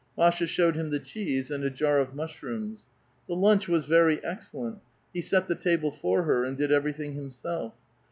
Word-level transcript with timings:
Masha 0.17 0.47
showed 0.47 0.75
him 0.75 0.89
the 0.89 0.97
cheese, 0.97 1.51
and 1.51 1.63
a 1.63 1.69
jar 1.69 1.99
of 1.99 2.15
mushrooms. 2.15 2.87
The 3.27 3.35
lunch 3.35 3.67
was 3.67 3.85
very 3.85 4.19
excellent. 4.23 4.79
He 5.13 5.21
set 5.21 5.45
the 5.47 5.53
table 5.53 5.91
for 5.91 6.23
her, 6.23 6.43
and 6.43 6.57
did 6.57 6.71
everything 6.71 7.13
himself. 7.13 7.75